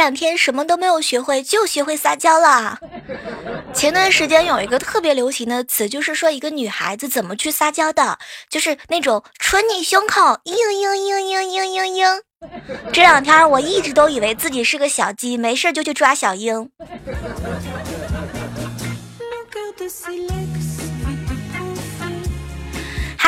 [0.00, 2.78] 两天什么都没有学会，就学会撒娇了。
[3.74, 12.22] 前段时间有一个特别流行的词，就是说一个女孩子怎么去撒娇的，就是那种捶你胸口，嘤嘤嘤嘤嘤嘤嘤。
[12.90, 16.70] 这两天我一直都以为自己是个小鸡，没事就去抓小鹰。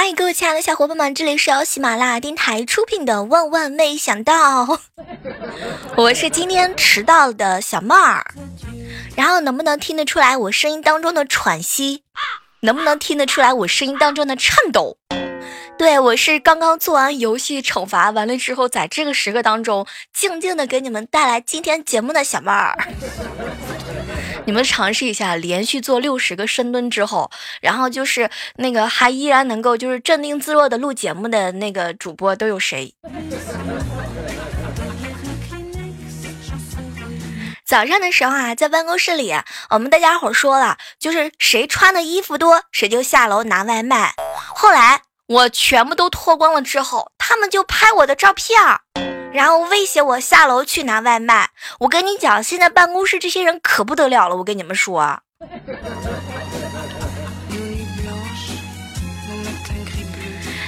[0.04, 4.64] 嗨，各位亲爱的小伙伴们，这里是由喜马拉雅电台出品的《万万没想到》，
[5.96, 8.34] 我是今天迟到的小妹儿。
[9.14, 12.02] 然后能不能听得出来我声音当中的喘息？
[12.62, 14.96] 能不能听得出来我声音当中的颤抖？
[15.78, 22.76] 对我是刚刚做完游戏惩罚完了之后，在这个时刻当中静静的给你们带来今天节目的小妹儿。
[24.44, 32.92] 你们尝试一下，连续做六十个深蹲之后，然后就是那个还依然能够就是镇定自若的录节目的那个主播都有谁？
[37.64, 39.32] 早上的时候啊，在办公室里，
[39.70, 44.12] 我们大家伙说了，就是谁穿的衣服多，谁就下楼拿外卖。
[44.54, 48.60] 后来我全部都脱光了之后，他们就拍我的照片。
[49.32, 51.50] 然后威胁我下楼去拿外卖。
[51.80, 54.36] 我跟你讲，现在办公室这些人可不得了了。
[54.36, 55.20] 我跟你们说，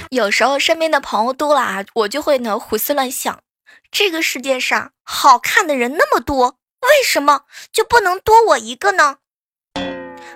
[0.09, 3.39] 有时候身边的朋友多了啊，我就会呢胡思乱想：
[3.91, 9.17] 这个世界上好看的人那么多，为什么就不能多我一个呢？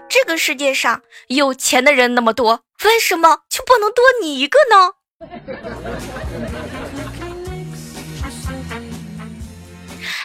[0.07, 4.93] 这个世界上有钱的人那么多，为什么就不能多你一个呢？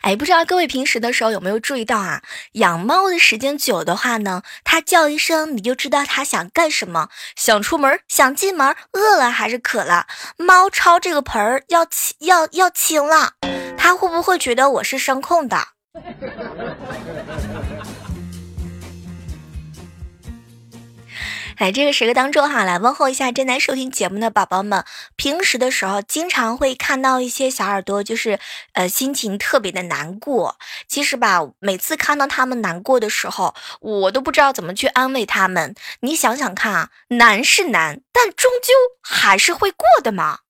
[0.05, 2.21] 哎，不知道各位平时的时候有没有注意到啊？
[2.53, 10.07] 养猫的时间久的话呢，它叫一声你就知道它想干什么，想出门，想进门，饿了还是渴了。
[10.37, 13.33] 猫抄这个盆儿要清要要清了，
[13.79, 15.69] 它会不会觉得我是声控的？
[21.59, 24.85] 来这个时刻当中哈，来问候一下正在收听节目的宝宝们。
[25.17, 28.41] 平时的时候，经常会看到一些小耳朵，就是
[28.73, 30.57] 呃心情特别的难过。
[30.89, 35.75] 其实吧，每次看到他们难过的时候，我都不知道怎么去安慰他们。
[36.01, 40.41] 你想想看啊，难是难，但终究还是会过的嘛。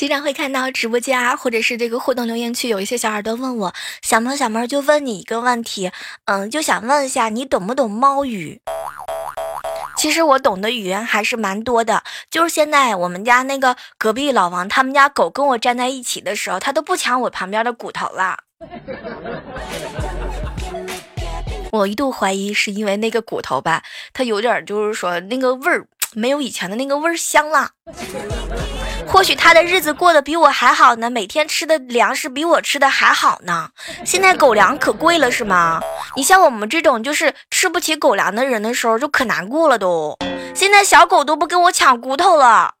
[0.00, 5.92] 经常会看到直播间啊，或者是这个互动留言区，有一些小耳朵问我，小猫小猫就问你一个问题，
[6.24, 8.62] 嗯，就想问一下你懂不懂猫语？
[9.98, 18.38] 其实我懂的语言还是蛮多的，就是现在我们家那个隔壁老王他们家狗跟我站在一起的时候，它都不抢我旁边的骨头了。
[21.72, 23.82] 我一度怀疑是因为那个骨头吧，
[24.14, 27.72] 它有点就是说那个味儿没有以前的那个味儿香了。
[29.12, 33.68] 或许他的日子过得比我还好呢，每天吃的粮食比我吃的还好呢。
[34.04, 35.80] 现在狗粮可贵了，是吗？
[36.14, 40.16] 你像我们这种就是吃不起狗粮的人的时候，就可难过了都。
[40.54, 42.74] 现在小狗都不跟我抢骨头了。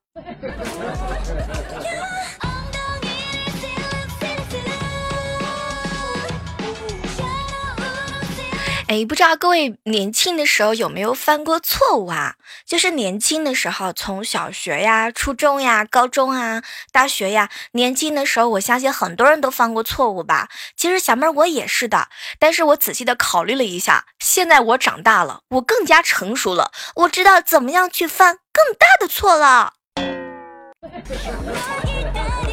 [8.90, 12.34] 哎，不知道各位年轻的时候有没有犯过错误啊？
[12.66, 20.48] 就是年轻的时候，从小学呀、初中呀、高中啊、大学呀，年轻的时候，我相信很多人都犯过错误吧。
[20.76, 22.08] 其实小妹儿我也是的，
[22.40, 29.74] 但是我仔细的考虑了一下，现在我长大了，我更加成熟了，我知道怎么样去犯更大的错了。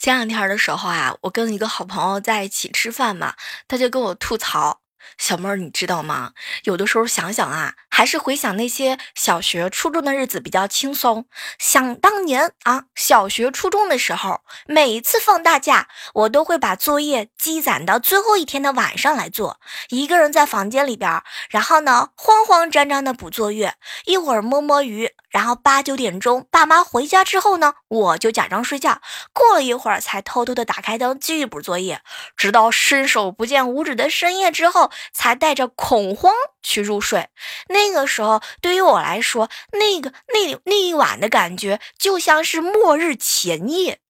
[0.03, 3.35] 前两天的时候啊，我跟一个好朋友在一起吃饭嘛，
[3.69, 4.81] 他就跟我吐槽。
[5.17, 6.33] 小妹儿，你知道吗？
[6.65, 11.27] 有的时候想想啊，还是回想那些小学、初中的日子比较轻松。
[11.57, 19.61] 想当年啊，小学、初中的时候，每一次放大假，我都会把作业积攒到最后一天的晚上来做，
[19.91, 23.77] 一个人在房间里边，然后呢，慌慌张张的补作业，
[24.07, 29.01] 一会儿摸摸鱼，然后八九点钟，爸妈回家之后呢，我就假装睡觉，
[29.33, 32.03] 过了一会儿才偷偷的打开灯继续补作业，
[32.37, 34.93] 直到伸手不见五指的深夜之后。
[35.15, 36.33] 才带着恐慌
[36.63, 37.29] 去入睡，
[37.69, 44.01] 那个时候对于我来说，那个那那一晚的感觉就像是末日前夜。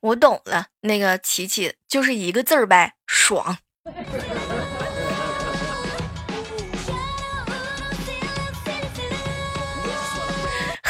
[0.01, 3.57] 我懂了，那个琪琪就是一个字儿呗，爽。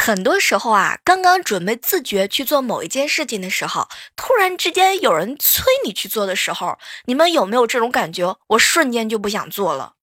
[0.05, 8.37] 很多时候啊，刚刚准备自觉去做某一件事情的时候，突然之间有人催你去做的时候，你们有没有这种感觉？
[8.49, 9.93] 我瞬间就不想做了。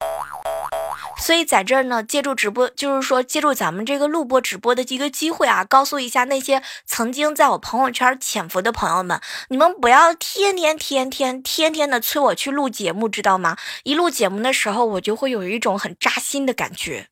[1.21, 9.21] 所以在这儿呢，借助直播，就是说借助咱们这个录播直播的一个机会啊，告诉一下那些曾经在我朋友圈潜伏的朋友们，
[9.51, 13.57] 你们不要天天天天天天的催我去录节目，知道吗？
[13.85, 17.07] 一录节目的时候，我就会有一种很扎心的感觉。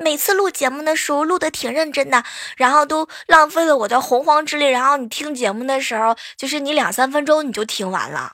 [0.00, 2.22] 每次录节目的时候，录的挺认真的，
[2.56, 8.32] 然后都浪费了我的洪荒之力，然后你听节目的时候，就是你两三分钟你就听完了。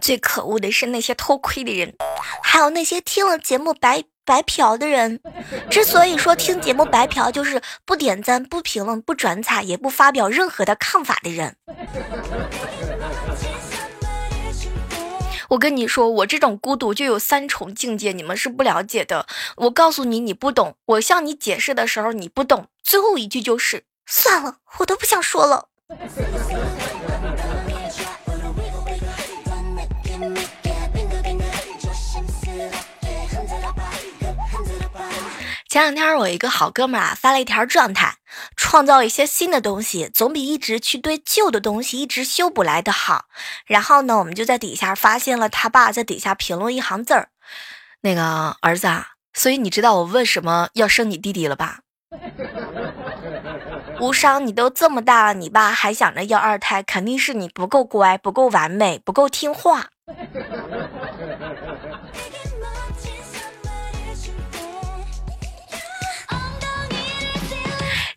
[0.00, 1.94] 最可恶的是那些偷窥的人，
[2.42, 5.18] 还有那些听了节目白白嫖的人。
[5.70, 11.56] 之所以说听节目白嫖，就是不点赞、不评论、不转采，也不发表任何的看法的人。
[15.54, 19.24] 我跟你说，我这种孤独就有三重境界，你们是不了解的。
[19.54, 22.66] 我告诉你，你不懂；我向你解释的时候，你不懂。
[22.82, 25.68] 最后一句就是算了，我都不想说了。
[35.68, 38.16] 前两天我一个好哥们啊发了一条状态，
[38.56, 43.26] 创造一些新的东西，总比一直去对旧的东西一直修补来的好。
[43.66, 47.28] 然后呢，我们就在底下发现了他爸在底下评论一行字儿
[48.02, 51.80] ：“那个儿子，啊，所以你知道我为什么要生你弟弟了吧？”
[54.00, 59.86] 无伤，你都这么大了，你爸还想着要二胎，肯定是你不够乖，不够完美，不够听话。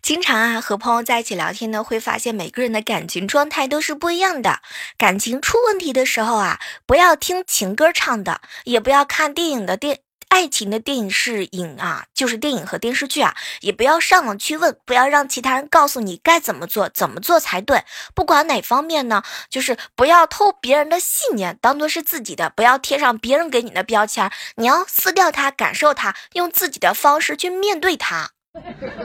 [0.08, 4.62] 经常啊和朋友在一起聊天呢，会发现每个人的感情状态都是不一样的。
[4.96, 17.82] 感情出问题的时候啊，不要听情歌唱的，也不要看电影的电爱情的电影是影啊，就是电影和电视剧啊，也不要上网去问，不要让其他人告诉你该怎么做，怎么做才对。
[18.14, 28.30] 不管哪方面呢，就是不要偷别人的信念当做是自己的，不要贴上别人给你的标签，你要撕掉它，感受它，用自己的方式去面对它。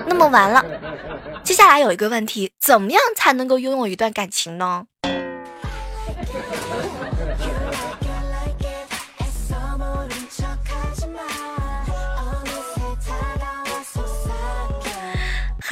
[0.07, 0.63] 那么完了，
[1.43, 4.85] 接下来有一个问题，怎么样才能够拥有一段感情呢？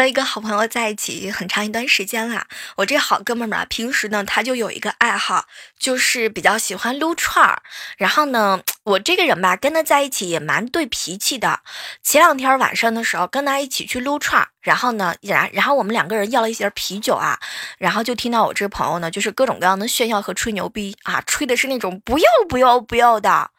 [0.01, 5.45] 和一个好朋友在一起很长一段时间了，我这好哥们儿啊，平时呢他就有一个爱好，
[5.77, 7.61] 就是比较喜欢撸串儿。
[7.97, 11.59] 然后呢，我这个人吧，跟他在一起也蛮对脾气的。
[12.01, 17.39] 前两天晚上的时候，跟他一起去撸串儿，然后呢，然然后我们两个人要了一些啤酒啊，
[17.77, 23.51] 然后就听到我这朋友呢，就是各种各样的炫耀和吹牛逼啊，吹的是那种不要不要不要的。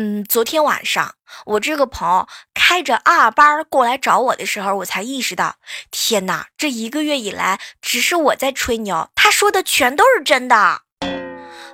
[0.00, 5.56] 嗯，昨天晚上我这个朋友开着二班过来找我的时候，我才意识到，
[5.90, 10.82] 天哪，这一个月以来只是我在吹牛，他说的全都是真的。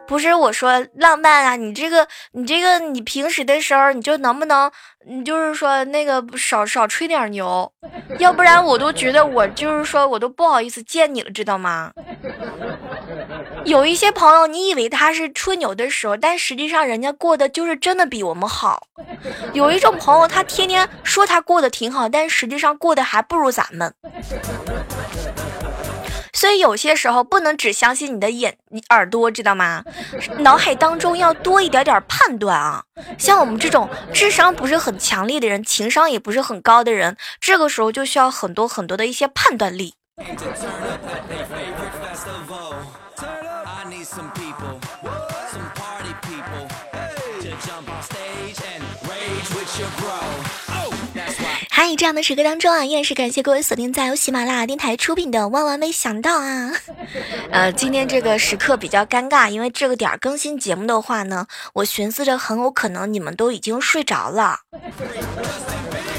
[0.06, 4.72] 不是我说浪漫啊，你这个你这个你平时的时候你就能不能，
[5.06, 7.70] 你就是说那个少少吹点牛，
[8.18, 11.90] 要不然我都觉得我就是说我都不好意思见你了，知道吗？
[13.64, 18.86] 有一些朋友，你以为他是吹牛的时候，但实际上人家过得就是真的比我们好。
[19.52, 23.94] 有一种朋友，他天天说他过得挺好，但实际上过得还不如咱们。
[26.34, 29.82] 所以有些时候不能只相信你的眼、你耳朵，知道吗？
[30.38, 32.84] 脑海当中要多一点点判断啊。
[33.16, 39.94] 像我们这种智商不是很强烈的人，情商也不是很高的人，这个时候就需要很多很多的一些判断力。
[51.96, 56.72] 这样的时刻当中啊，依然是感谢各位锁定在由喜马拉雅电台出品的《万万没想到》啊。
[57.50, 64.60] 呃，今天这个时刻比较尴尬，因为这个点儿更新节目的话呢，我寻思着很有可能你们都已经睡着了。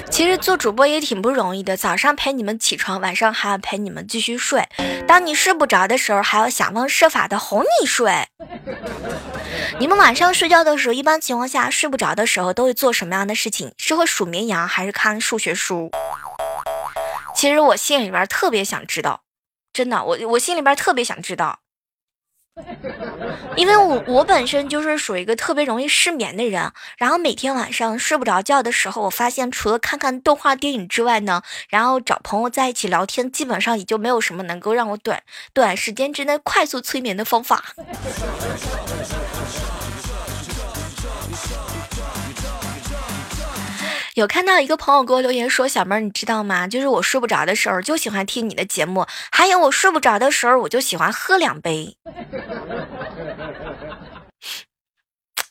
[0.10, 4.63] 其实做主播也挺不容易的，早上陪你们起床，晚上还要陪你们继续睡。
[5.08, 8.27] 当你睡不着的时候，还要想方设法的哄你睡。
[9.77, 13.74] 你们晚上睡觉的时候，一般情况下睡不着的时候，都会做什么样的事情？
[13.77, 15.91] 是会数绵羊，还是看数学书？
[17.36, 19.24] 其实我心里边特别想知道，
[19.74, 21.60] 真的，我我心里边特别想知道。
[23.58, 35.22] 因为我我本身就是属于一个特别容易失眠的人，然后每天晚上睡不着觉的时候，我发现除了看看动画电影之外呢，然后找朋友在一起聊天，基本上也就没有什么能够让我短
[35.53, 37.75] 短时间之内快速催眠的方法。
[44.15, 46.69] 有看到一个朋友给我留言说：“小妹儿，你知道吗？
[46.69, 51.98] 就是我睡不着的时候就喜欢听你的节目，还有我睡不着的时候我就喜欢喝两杯。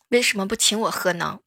[0.09, 1.41] 为什么不请我喝呢？”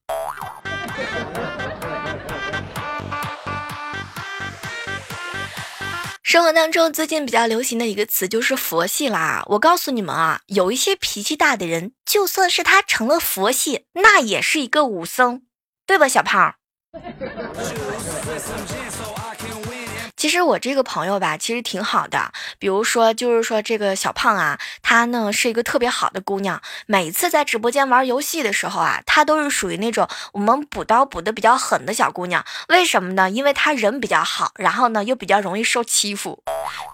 [6.22, 9.42] 生活当中最近比较流行的一个词就是佛系啦。
[9.46, 15.42] 我告诉你们啊，有一些脾气大的人，就算是他成了佛系，那也是一个武僧，
[15.84, 16.54] 对吧，小胖？
[20.16, 22.32] 其实我这个朋友吧，其实挺好的。
[22.58, 26.60] 比如说，就是说这个小胖啊，她呢是一个特别好的姑娘。
[26.86, 32.44] 每次在直播间玩游戏的时候啊，她都是属于那种我们补刀补的比较狠的小姑娘。
[32.68, 33.30] 为什么呢？
[33.30, 36.42] 因为她人比较好，然后呢又比较容易受欺负。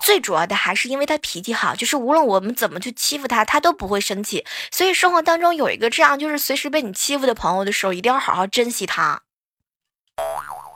[0.03, 4.45] 最主要的还是因为她脾气好，就是无论我们怎么去欺负她，她都不会生气。
[4.71, 9.23] 所以生活当中有一个这样就是随时被你欺负的朋友的时候，一定要好好珍惜她，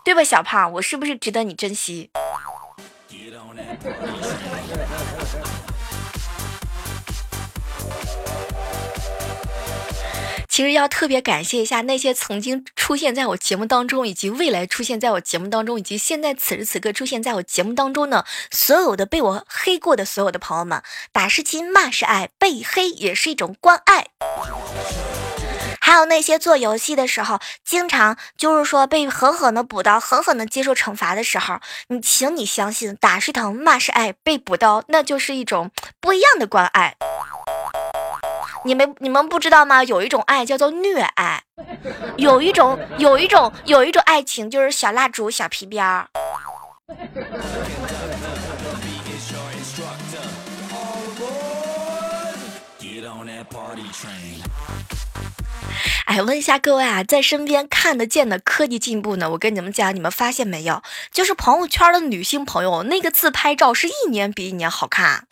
[0.05, 0.73] 对吧，小胖？
[0.73, 2.11] 我是不是值得你珍惜？
[10.49, 20.83] 其实要特别感谢一下那些曾经出现在我节目当中，以及未来出现在我节目当中，以及现在此时此刻出现在我节目当中的所有的被我黑过的所有的朋友们。
[21.13, 24.09] 打是亲，骂是爱，被黑也是一种关爱。
[25.89, 36.95] 还有那些做游戏的时候，经常就是说被狠狠的补刀，狠狠的接受惩罚的时候，你请你相信，打是疼，骂是爱，被补刀那就是一种不一样的关爱。
[38.67, 39.83] 你们你们不知道吗？
[39.83, 41.43] 有一种爱叫做虐爱，
[42.19, 46.07] 有一种有一种有一种爱情就是小蜡烛、小皮鞭儿。
[56.07, 59.31] 哎，问一下各位啊，在身边看得见的科技进步呢？
[59.31, 60.83] 我跟你们讲，你们发现没有？
[61.13, 65.25] 就是朋友圈的女性朋友，那个自拍照是一年比一年好看。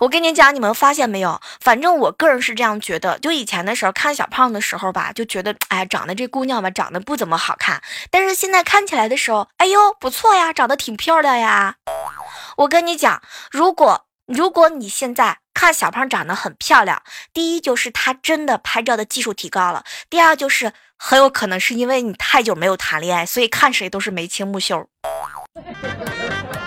[0.00, 1.40] 我跟你讲，你们发现没有？
[1.60, 3.18] 反正我个人是这样觉得。
[3.18, 7.82] 就以前的时候看小胖的时候吧，就觉得哎，长得这姑娘吧，长得不怎么好看。
[8.10, 11.76] 但是现在看起来的时候，哎呦，不错呀，长得挺漂亮呀。
[12.58, 17.00] 我跟你讲，如果如果你现在看小胖长得很漂亮，
[17.32, 24.88] 第一就是他真的拍照的技术提高了，第二就是很有可能是因为你太久没有谈恋爱，所以看谁都是眉清目秀。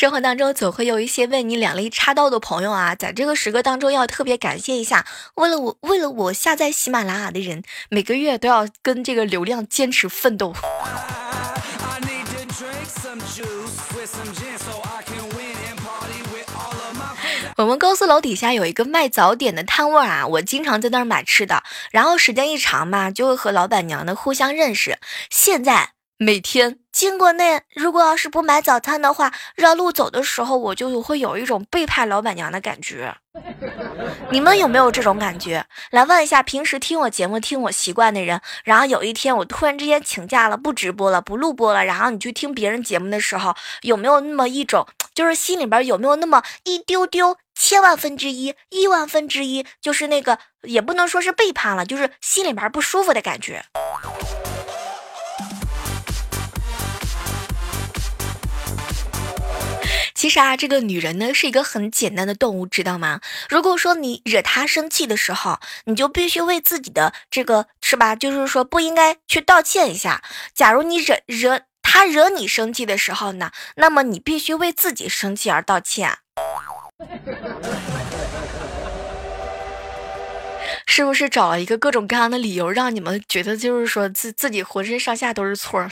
[0.00, 5.04] 生活当中总会有一些为你两肋插刀的朋友啊，在这个时刻当中要特别感谢一下，
[5.34, 10.54] 为了我为了我下载喜马拉雅的人，每个月都要跟这个流量坚持奋斗。
[17.58, 24.98] 我们公司楼底下有一个卖早点的摊位啊，我经常在那儿买吃的，然后时间一长嘛，就会和老板娘呢互相认识。
[25.28, 25.90] 现在。
[26.22, 33.16] 每天经过那，如果要是不买早餐的话，绕路走的时候，我就会有一种背叛老板娘的感觉。
[34.30, 35.64] 你们有没有这种感觉？
[35.90, 53.64] 来问一下，平时听我节目听我习惯的人，然后有一天我突然之间请假了，不直播了，不录播了，然后你去听别人节目的时候，有没有那么一种，就是心里边有没有那么一丢丢，千万分之一，亿万分之一，就是那个也不能说是背叛了，就是心里边不舒服的感觉。
[60.20, 63.22] 其实啊，这个女人呢是一个很简单的动物，知道吗？
[63.48, 68.14] 如果说你惹她生气的时候，你就必须为自己的这个是吧？
[68.14, 70.22] 就是说不应该去道歉一下。
[70.52, 76.18] 假如你惹惹她惹你生气的时候呢，那么你必须为自己生气而道歉。
[80.86, 85.88] 是不是找了一个各种各样的理由，让你们觉得就是说自自己浑身上下都是错？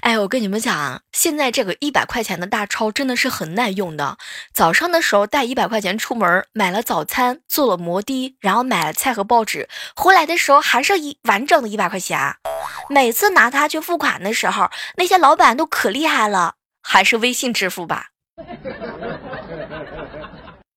[0.00, 4.16] 哎，我跟你们讲啊，现在这个一百块钱的大钞真的是很耐用的。
[4.52, 12.36] 早上的时候带一百块钱出门，买了早餐，坐了摩的，然后买了菜和报纸，回来的时候还剩一完整的一百块钱。
[12.88, 18.06] 每次拿它去付款的时候，那些老板都可厉害了，还是微信支付吧。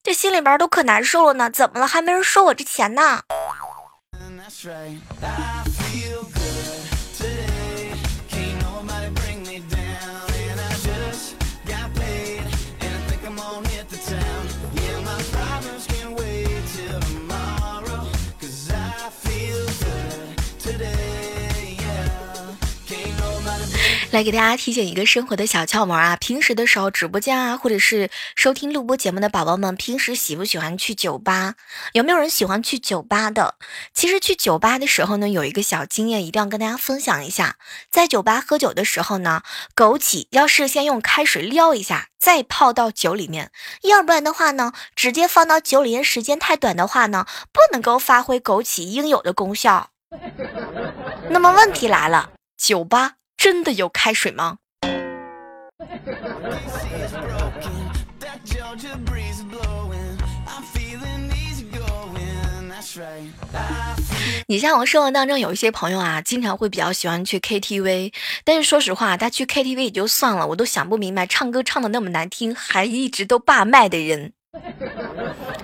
[0.03, 1.87] 这心里边都可难受了呢，怎么了？
[1.87, 3.21] 还没人收我这钱呢？
[24.11, 26.17] 来给大家提醒一个生活的小窍门啊！
[26.17, 31.55] 平时的时候，直播间啊，或者是收听录播节目的宝宝们，平时喜不喜欢去酒吧？
[31.93, 33.55] 有没有人喜欢去酒吧的？
[33.93, 37.55] 其实去酒吧的时候呢，有一个小经验，一定要跟大家分享一下。
[37.89, 43.49] 在酒吧喝酒的时候呢，枸杞要事先用开水撩一下，再泡到酒里面，
[43.83, 49.91] 要不然的话呢，直接放到酒里面时间太短的话呢，不能够发挥枸杞应有的功效。
[51.29, 53.13] 那么问题来了，酒吧。
[53.41, 54.59] 真的有开水吗？
[64.45, 68.13] 你像我生活当中有一些朋友啊，经常会比较喜欢去 KTV，
[68.45, 74.33] 但是说实话，他去 KTV 也就算了，我都想不明白，唱歌唱的那么难听，还一直都霸麦的人。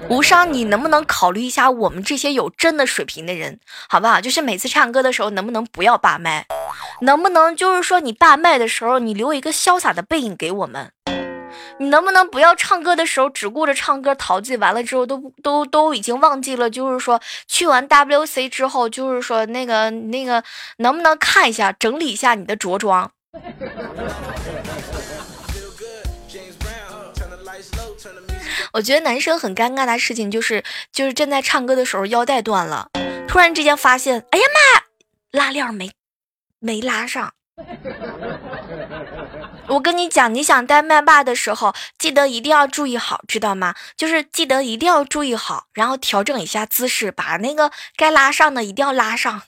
[0.10, 3.60] 无伤，你能不能考虑一下我们这些有真的水平的人，
[3.90, 4.22] 好不好？
[4.22, 6.46] 就是每次唱歌的时候，能不能不要霸麦？
[7.02, 10.92] 能不能就是说你霸麦的时候，你留一个潇洒的背影给我们？
[11.80, 14.58] 你能不能不要唱歌的时候只顾着唱歌陶醉？
[14.58, 20.44] 完了之后都都都已经忘记了，就是说去完 WC 之后，就是说那个那个，
[20.78, 23.12] 能不能看一下整理一下你的着装？
[28.78, 32.90] 我觉得男生很尴尬的事情就是，就是正在唱歌的时候腰带断了，
[33.28, 35.90] 突然之间发现，哎呀妈，拉链没
[36.60, 37.34] 没拉上。
[39.70, 43.74] 我跟你讲，你想带麦霸的时候，记得一定要注意好，知道吗？
[43.96, 49.42] 就是记得一定要注意好，然后调整一下姿势，把那个该拉上的一定要拉上。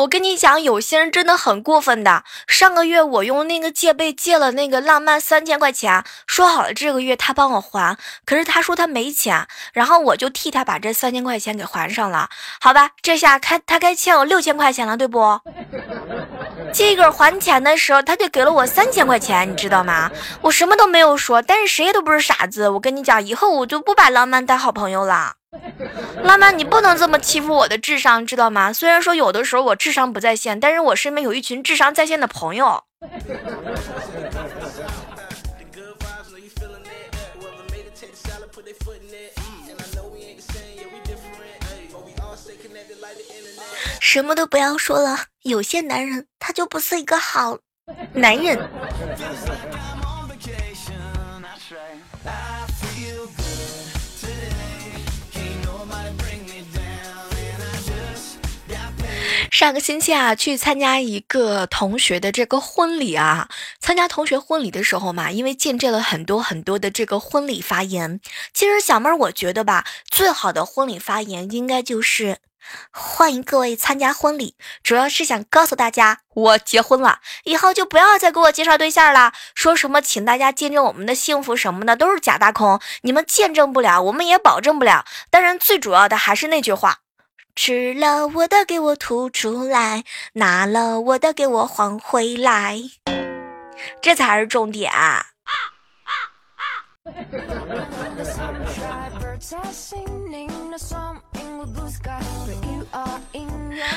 [0.00, 2.24] 我跟你讲，有些人真的很过分的。
[2.46, 12.30] 上个月我用那个借呗借了那个浪漫三千块钱，说好了这个月他帮我还，可是他说他没钱，然后我就替他把这三千块钱给还上了。
[12.62, 15.38] 好吧，这下他他该欠我六千块钱了，对不？
[16.72, 20.10] 这个还钱的时候，他就给了我三千块钱，你知道吗？
[20.40, 22.70] 我什么都没有说，但是谁都不是傻子。
[22.70, 25.34] 我跟你讲，以后我就不把浪漫当好朋友了。
[26.22, 28.72] 妈妈，你不能这么欺负我的智商，知道吗？
[28.72, 32.84] 虽然说有的时候我智商不在线，但是我身边有一群智商在线的朋友。
[44.00, 47.58] 什么都不要说了，有些男人他就不是一个好
[48.12, 48.58] 男人。
[59.60, 63.50] 上个星期啊，去参加一个同学的这个婚礼啊。
[63.78, 68.22] 参加同学婚礼的时候嘛，因为见证了很多很多的这个婚礼发言。
[68.54, 72.38] 其实小妹儿，我觉得吧，最好的婚礼发言应该就是
[72.90, 79.34] 欢迎各位参加婚礼，主要是想告诉大家，我结婚了，以后就不要再给我介绍对象了。
[79.54, 82.80] 说什么请大家见证我们的幸福什么的，都是假大空。
[83.02, 85.04] 你们见证不了，我们也保证不了。
[85.28, 87.00] 当然，最主要的还是那句话。
[87.54, 92.78] 吃了我的给我吐出来，拿了我的给我还回来，
[94.00, 94.92] 这才是重点。
[94.92, 95.26] 啊。
[95.44, 95.52] 啊
[96.04, 96.12] 啊
[96.56, 96.62] 啊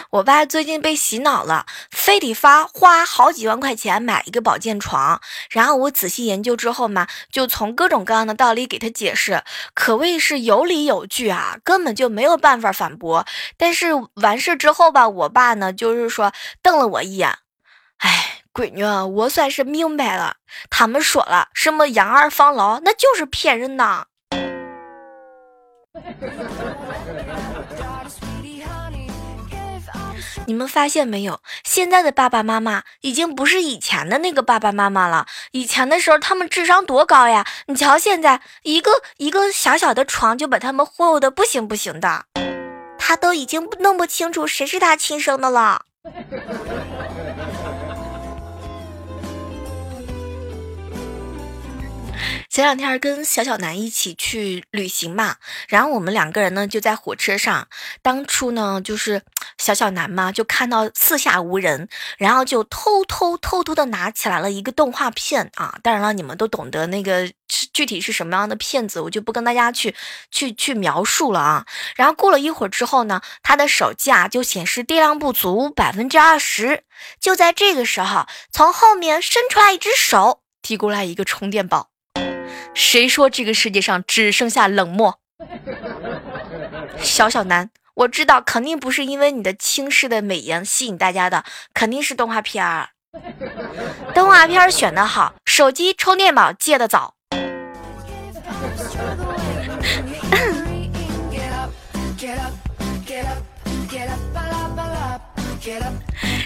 [0.10, 5.20] 我爸最近被洗脑了，非得发花好几万块钱买一个保健床。
[5.50, 13.26] 然后我仔细研究之后嘛，就从各种各样的道理给他解释，可谓是有理有据啊，根本就没有办法反驳。
[13.58, 16.32] 但是完事之后吧，我爸呢就是说
[16.62, 17.36] 瞪了我一眼，
[17.98, 20.36] 哎，闺女，我算是明白了，
[20.70, 24.08] 他们说了什么养儿防老，那就是骗人的。
[30.46, 31.42] 你们发现没有？
[31.64, 35.26] 现在的爸爸妈妈已经不是以前的那个爸爸妈妈了。
[35.52, 37.46] 以前的时候，他们智商多高呀！
[37.68, 42.26] 你瞧，现在一个一个小小的床就把他们忽悠的不行不行的，
[42.98, 45.84] 他都已经弄不清楚谁是他亲生的了。
[52.54, 55.38] 前两天跟小小南一起去旅行嘛，
[55.68, 57.68] 然后我们两个人呢就在火车上。
[58.04, 59.24] 当初呢就是
[59.58, 61.90] 小小南嘛，就看到四下无人，
[62.20, 65.80] 然后就偷偷偷偷的拿起来了一个动画片啊。
[65.82, 67.28] 当然了，你们都懂得那个
[67.74, 69.96] 具体是什么样的片子，我就不跟大家去
[70.30, 71.66] 去去描述了啊。
[71.96, 76.84] 然后过了一会儿之后呢，他的手机啊就显示电量不足百分之二十。
[77.20, 81.93] 就在这个时候，从后面伸出来一只手，递过来一个充电宝。
[82.74, 85.20] 谁说这个世界上只剩下冷漠？
[86.98, 92.90] 小小南，我知道，肯定不是因为你的轻视的美颜吸引大家的，肯定是动画片儿。
[94.14, 97.14] 动画片选的好，手机充电宝借的早。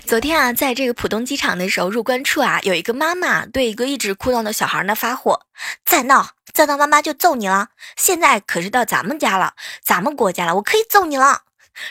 [0.07, 5.41] 昨天啊，在这个浦东机场的时候，入关处啊，有一个妈妈对一个一直哭闹的小孩呢发火
[5.83, 7.67] ：“再闹，再闹，妈妈就揍你了！
[7.97, 11.41] 现在可是到咱们家了，咱们国家了，我可以揍你了。”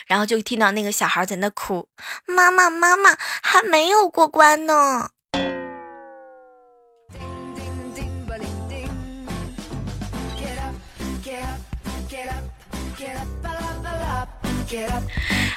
[0.07, 1.89] 然后就听到那个小孩在那哭
[2.25, 5.11] ：“妈妈，妈妈，还没有过关呢。”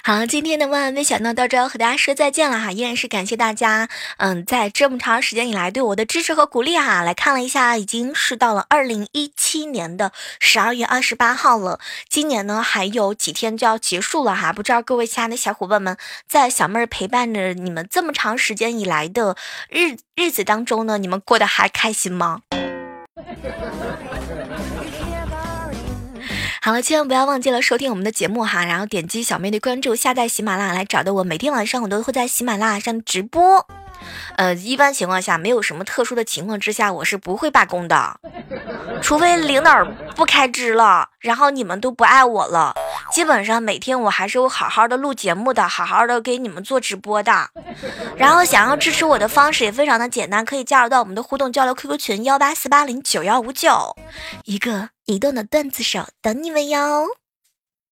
[0.03, 7.03] 好，今天的万万没想到到这要和大家说再见了哈，依然是感谢大家，嗯，在这么长时间以来对我的支持和鼓励哈。
[7.03, 19.37] 来看了一下，已经是到了二零一七年的十二月二十八号了，今年呢还有几天就要结束了哈，不知道各位亲爱的小伙伴们，在小妹儿陪伴着你们这么长时间以来的
[19.69, 22.41] 日日子当中呢，你们过得还开心吗？
[26.63, 31.25] 好了，千万不要忘记了收听我们的节目哈，然后点击小妹的关注，下载喜马拉雅来找到我。
[31.25, 33.67] 每天晚上我都会在喜马拉雅上直播。
[34.37, 38.19] 呃，一般情况下，没有什么特殊的情况之下，我是不会罢工的，
[39.03, 42.75] 除非领导不开支了，然后你们都不爱我了。
[43.13, 47.49] 基本上每天我还是会好好的录节目的，好好的给你们做直播的。
[48.17, 53.97] 然后想要支持我的方式也非常的简单，可以加入到我们的互动交流 QQ 群幺八四八零九幺五九，
[54.45, 57.20] 一个移动的段子手等你们哟。